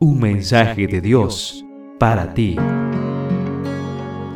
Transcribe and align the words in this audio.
Un 0.00 0.20
mensaje 0.20 0.86
de 0.86 1.00
Dios 1.00 1.66
para 1.98 2.32
ti. 2.32 2.54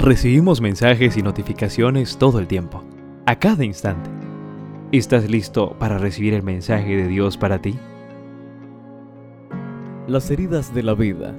Recibimos 0.01 0.61
mensajes 0.61 1.17
y 1.17 1.23
notificaciones 1.23 2.17
todo 2.17 2.41
el 2.41 2.49
tiempo, 2.49 2.83
a 3.27 3.39
cada 3.39 3.65
instante. 3.65 4.11
¿Estás 4.91 5.31
listo 5.31 5.77
para 5.79 5.99
recibir 5.99 6.35
el 6.35 6.43
mensaje 6.43 6.97
de 6.97 7.07
Dios 7.07 7.37
para 7.39 7.63
ti? 7.63 7.79
Las 10.09 10.33
heridas 10.33 10.75
de 10.75 10.83
la 10.83 10.95
vida 10.95 11.33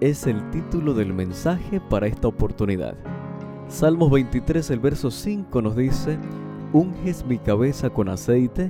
es 0.00 0.26
el 0.26 0.50
título 0.50 0.92
del 0.92 1.14
mensaje 1.14 1.80
para 1.80 2.08
esta 2.08 2.26
oportunidad. 2.26 2.96
Salmos 3.68 4.10
23, 4.10 4.68
el 4.70 4.80
verso 4.80 5.12
5 5.12 5.62
nos 5.62 5.76
dice, 5.76 6.18
Unges 6.72 7.24
mi 7.24 7.38
cabeza 7.38 7.88
con 7.88 8.08
aceite, 8.08 8.68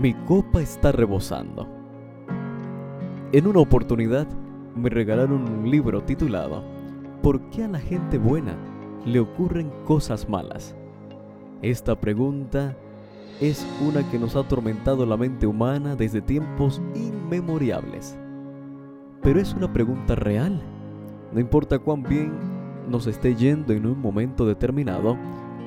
mi 0.00 0.14
copa 0.14 0.62
está 0.62 0.92
rebosando. 0.92 1.75
En 3.36 3.46
una 3.46 3.60
oportunidad 3.60 4.26
me 4.74 4.88
regalaron 4.88 5.42
un 5.42 5.70
libro 5.70 6.02
titulado 6.02 6.64
¿Por 7.22 7.38
qué 7.50 7.64
a 7.64 7.68
la 7.68 7.78
gente 7.78 8.16
buena 8.16 8.56
le 9.04 9.20
ocurren 9.20 9.70
cosas 9.84 10.26
malas? 10.26 10.74
Esta 11.60 12.00
pregunta 12.00 12.74
es 13.38 13.66
una 13.86 14.10
que 14.10 14.18
nos 14.18 14.36
ha 14.36 14.40
atormentado 14.40 15.04
la 15.04 15.18
mente 15.18 15.46
humana 15.46 15.96
desde 15.96 16.22
tiempos 16.22 16.80
inmemorables. 16.94 18.16
Pero 19.20 19.38
es 19.38 19.52
una 19.52 19.70
pregunta 19.70 20.14
real. 20.14 20.62
No 21.30 21.38
importa 21.38 21.78
cuán 21.78 22.04
bien 22.04 22.32
nos 22.88 23.06
esté 23.06 23.34
yendo 23.34 23.74
en 23.74 23.84
un 23.84 24.00
momento 24.00 24.46
determinado, 24.46 25.18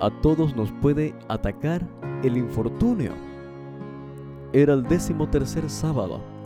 a 0.02 0.10
todos 0.24 0.56
nos 0.56 0.72
puede 0.72 1.14
atacar 1.28 1.88
el 2.24 2.36
infortunio. 2.36 3.12
Era 4.54 4.74
el 4.74 4.88
décimo 4.88 5.30
tercer 5.30 5.70
sábado 5.70 6.39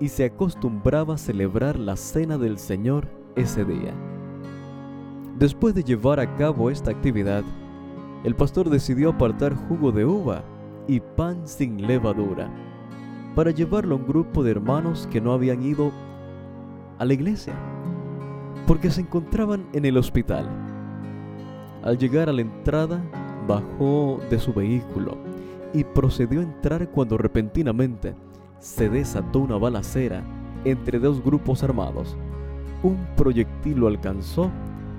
y 0.00 0.08
se 0.08 0.24
acostumbraba 0.24 1.14
a 1.14 1.18
celebrar 1.18 1.78
la 1.78 1.96
cena 1.96 2.38
del 2.38 2.58
Señor 2.58 3.08
ese 3.34 3.64
día. 3.64 3.94
Después 5.38 5.74
de 5.74 5.84
llevar 5.84 6.20
a 6.20 6.36
cabo 6.36 6.70
esta 6.70 6.90
actividad, 6.90 7.44
el 8.24 8.34
pastor 8.34 8.70
decidió 8.70 9.10
apartar 9.10 9.54
jugo 9.54 9.92
de 9.92 10.04
uva 10.04 10.42
y 10.88 11.00
pan 11.00 11.46
sin 11.46 11.86
levadura 11.86 12.50
para 13.34 13.50
llevarlo 13.50 13.94
a 13.94 13.98
un 13.98 14.06
grupo 14.06 14.42
de 14.42 14.52
hermanos 14.52 15.08
que 15.10 15.20
no 15.20 15.32
habían 15.32 15.62
ido 15.62 15.92
a 16.98 17.04
la 17.04 17.12
iglesia 17.12 17.54
porque 18.66 18.90
se 18.90 19.02
encontraban 19.02 19.66
en 19.72 19.84
el 19.84 19.96
hospital. 19.96 20.48
Al 21.82 21.98
llegar 21.98 22.28
a 22.28 22.32
la 22.32 22.40
entrada, 22.40 23.00
bajó 23.46 24.18
de 24.28 24.40
su 24.40 24.52
vehículo 24.52 25.16
y 25.72 25.84
procedió 25.84 26.40
a 26.40 26.44
entrar 26.44 26.90
cuando 26.90 27.16
repentinamente 27.16 28.14
se 28.58 28.88
desató 28.88 29.40
una 29.40 29.56
balacera 29.56 30.22
entre 30.64 30.98
dos 30.98 31.22
grupos 31.22 31.62
armados. 31.62 32.16
Un 32.82 32.96
proyectil 33.16 33.78
lo 33.78 33.88
alcanzó 33.88 34.50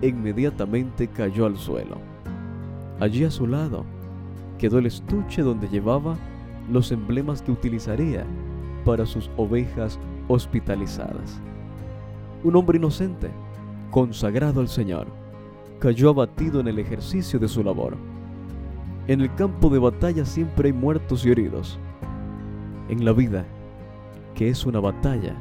e 0.01 0.07
inmediatamente 0.07 1.07
cayó 1.07 1.45
al 1.45 1.57
suelo. 1.57 1.97
Allí 2.99 3.23
a 3.23 3.31
su 3.31 3.47
lado 3.47 3.85
quedó 4.57 4.79
el 4.79 4.85
estuche 4.85 5.41
donde 5.41 5.67
llevaba 5.67 6.15
los 6.71 6.91
emblemas 6.91 7.41
que 7.41 7.51
utilizaría 7.51 8.25
para 8.85 9.05
sus 9.05 9.29
ovejas 9.37 9.99
hospitalizadas. 10.27 11.39
Un 12.43 12.55
hombre 12.55 12.77
inocente, 12.77 13.29
consagrado 13.91 14.61
al 14.61 14.67
Señor, 14.67 15.07
cayó 15.79 16.09
abatido 16.09 16.59
en 16.59 16.67
el 16.67 16.79
ejercicio 16.79 17.39
de 17.39 17.47
su 17.47 17.63
labor. 17.63 17.95
En 19.07 19.21
el 19.21 19.33
campo 19.35 19.69
de 19.69 19.79
batalla 19.79 20.25
siempre 20.25 20.69
hay 20.69 20.73
muertos 20.73 21.25
y 21.25 21.31
heridos. 21.31 21.79
En 22.89 23.03
la 23.03 23.11
vida, 23.11 23.45
que 24.33 24.49
es 24.49 24.65
una 24.65 24.79
batalla, 24.79 25.35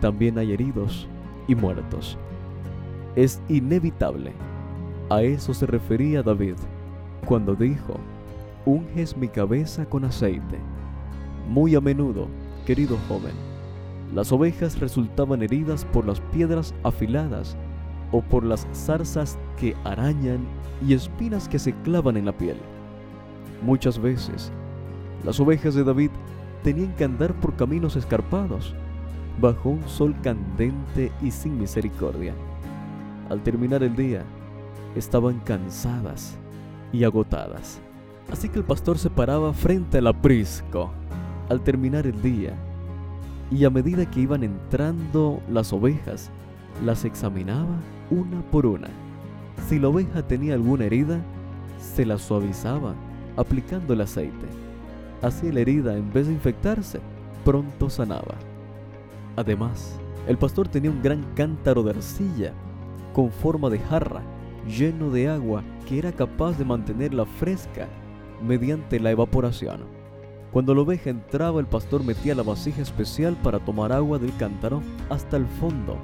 también 0.00 0.38
hay 0.38 0.52
heridos 0.52 1.08
y 1.48 1.54
muertos. 1.54 2.16
Es 3.16 3.40
inevitable. 3.48 4.32
A 5.10 5.22
eso 5.22 5.52
se 5.54 5.66
refería 5.66 6.22
David 6.22 6.54
cuando 7.26 7.54
dijo, 7.54 7.98
unges 8.64 9.16
mi 9.16 9.28
cabeza 9.28 9.86
con 9.86 10.04
aceite. 10.04 10.58
Muy 11.48 11.74
a 11.74 11.80
menudo, 11.80 12.28
querido 12.64 12.96
joven, 13.08 13.32
las 14.14 14.30
ovejas 14.30 14.78
resultaban 14.78 15.42
heridas 15.42 15.84
por 15.86 16.06
las 16.06 16.20
piedras 16.20 16.74
afiladas 16.84 17.56
o 18.12 18.22
por 18.22 18.44
las 18.44 18.68
zarzas 18.72 19.38
que 19.58 19.74
arañan 19.84 20.46
y 20.86 20.94
espinas 20.94 21.48
que 21.48 21.58
se 21.58 21.72
clavan 21.82 22.16
en 22.16 22.26
la 22.26 22.36
piel. 22.36 22.56
Muchas 23.62 23.98
veces, 23.98 24.52
las 25.24 25.40
ovejas 25.40 25.74
de 25.74 25.82
David 25.84 26.10
tenían 26.62 26.94
que 26.94 27.04
andar 27.04 27.34
por 27.34 27.54
caminos 27.56 27.96
escarpados, 27.96 28.74
bajo 29.40 29.70
un 29.70 29.88
sol 29.88 30.14
candente 30.22 31.12
y 31.22 31.30
sin 31.30 31.58
misericordia. 31.58 32.34
Al 33.30 33.42
terminar 33.42 33.82
el 33.82 33.94
día, 33.94 34.24
estaban 34.96 35.38
cansadas 35.40 36.36
y 36.92 37.04
agotadas. 37.04 37.80
Así 38.30 38.48
que 38.48 38.58
el 38.58 38.64
pastor 38.64 38.98
se 38.98 39.10
paraba 39.10 39.52
frente 39.52 39.98
al 39.98 40.06
aprisco 40.06 40.90
al 41.48 41.62
terminar 41.62 42.06
el 42.06 42.20
día, 42.20 42.52
y 43.50 43.64
a 43.64 43.70
medida 43.70 44.10
que 44.10 44.20
iban 44.20 44.44
entrando 44.44 45.40
las 45.50 45.72
ovejas, 45.72 46.30
las 46.84 47.04
examinaba 47.04 47.76
una 48.10 48.42
por 48.50 48.66
una. 48.66 48.88
Si 49.68 49.78
la 49.78 49.88
oveja 49.88 50.22
tenía 50.26 50.54
alguna 50.54 50.84
herida, 50.84 51.20
se 51.80 52.04
la 52.04 52.18
suavizaba 52.18 52.94
aplicando 53.36 53.94
el 53.94 54.02
aceite. 54.02 54.67
Así 55.22 55.50
la 55.50 55.60
herida, 55.60 55.96
en 55.96 56.12
vez 56.12 56.26
de 56.26 56.32
infectarse, 56.32 57.00
pronto 57.44 57.90
sanaba. 57.90 58.34
Además, 59.36 59.98
el 60.26 60.38
pastor 60.38 60.68
tenía 60.68 60.90
un 60.90 61.02
gran 61.02 61.24
cántaro 61.34 61.82
de 61.82 61.90
arcilla 61.90 62.52
con 63.12 63.30
forma 63.30 63.70
de 63.70 63.78
jarra, 63.78 64.22
lleno 64.68 65.10
de 65.10 65.28
agua 65.28 65.62
que 65.86 65.98
era 65.98 66.12
capaz 66.12 66.58
de 66.58 66.64
mantenerla 66.64 67.24
fresca 67.24 67.88
mediante 68.42 69.00
la 69.00 69.10
evaporación. 69.10 69.80
Cuando 70.52 70.74
la 70.74 70.82
oveja 70.82 71.10
entraba, 71.10 71.60
el 71.60 71.66
pastor 71.66 72.04
metía 72.04 72.34
la 72.34 72.42
vasija 72.42 72.82
especial 72.82 73.36
para 73.42 73.58
tomar 73.58 73.92
agua 73.92 74.18
del 74.18 74.34
cántaro 74.36 74.82
hasta 75.10 75.36
el 75.36 75.46
fondo 75.46 75.98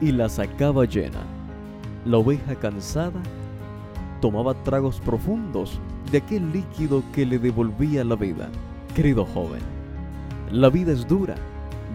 y 0.00 0.12
la 0.12 0.28
sacaba 0.28 0.84
llena. 0.84 1.22
La 2.04 2.18
oveja 2.18 2.54
cansada 2.54 3.20
tomaba 4.20 4.54
tragos 4.62 5.00
profundos 5.00 5.80
de 6.10 6.18
aquel 6.18 6.52
líquido 6.52 7.02
que 7.12 7.26
le 7.26 7.38
devolvía 7.38 8.04
la 8.04 8.16
vida. 8.16 8.48
Querido 8.94 9.24
joven, 9.24 9.60
la 10.50 10.68
vida 10.68 10.92
es 10.92 11.06
dura, 11.06 11.36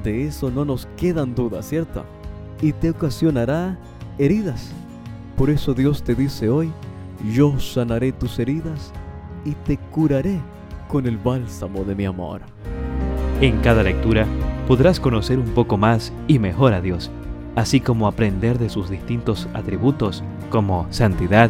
de 0.04 0.28
eso 0.28 0.50
no 0.50 0.66
nos 0.66 0.88
quedan 0.98 1.36
dudas, 1.36 1.68
¿cierto? 1.68 2.06
Y 2.62 2.74
te 2.74 2.92
ocasionará 2.92 3.78
heridas. 4.18 4.72
Por 5.38 5.50
eso 5.50 5.74
Dios 5.74 6.04
te 6.04 6.16
dice 6.16 6.50
hoy, 6.50 6.72
yo 7.34 7.60
sanaré 7.60 8.12
tus 8.12 8.40
heridas 8.40 8.92
y 9.44 9.52
te 9.52 9.78
curaré 9.78 10.40
con 10.88 11.06
el 11.06 11.18
bálsamo 11.18 11.84
de 11.84 11.96
mi 11.96 12.06
amor. 12.06 12.42
En 13.42 13.60
cada 13.60 13.84
lectura 13.84 14.26
podrás 14.68 15.00
conocer 15.00 15.40
un 15.40 15.50
poco 15.50 15.78
más 15.78 16.14
y 16.28 16.40
mejor 16.40 16.74
a 16.74 16.82
Dios, 16.82 17.12
así 17.56 17.82
como 17.82 18.08
aprender 18.08 18.58
de 18.58 18.70
sus 18.70 18.90
distintos 18.90 19.50
atributos 19.54 20.24
como 20.50 20.88
santidad, 20.90 21.50